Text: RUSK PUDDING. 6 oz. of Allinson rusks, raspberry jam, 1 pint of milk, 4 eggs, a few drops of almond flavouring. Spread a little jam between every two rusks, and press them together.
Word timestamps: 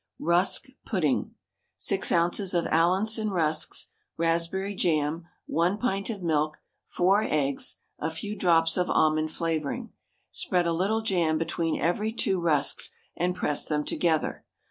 RUSK 0.17 0.71
PUDDING. 0.83 1.35
6 1.75 2.11
oz. 2.11 2.55
of 2.55 2.65
Allinson 2.71 3.29
rusks, 3.29 3.89
raspberry 4.17 4.73
jam, 4.73 5.27
1 5.45 5.77
pint 5.77 6.09
of 6.09 6.23
milk, 6.23 6.57
4 6.87 7.21
eggs, 7.29 7.75
a 7.99 8.09
few 8.09 8.35
drops 8.35 8.77
of 8.77 8.89
almond 8.89 9.29
flavouring. 9.31 9.91
Spread 10.31 10.65
a 10.65 10.73
little 10.73 11.03
jam 11.03 11.37
between 11.37 11.79
every 11.79 12.11
two 12.11 12.39
rusks, 12.39 12.89
and 13.15 13.35
press 13.35 13.67
them 13.67 13.83
together. 13.85 14.43